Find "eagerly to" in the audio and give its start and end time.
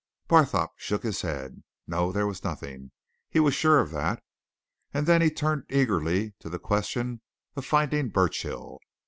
5.69-6.49